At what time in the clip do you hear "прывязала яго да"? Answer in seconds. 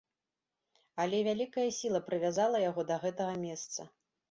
2.09-3.01